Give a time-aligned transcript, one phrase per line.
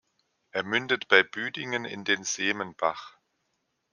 [0.49, 3.19] Er mündet bei Büdingen in den "Seemenbach".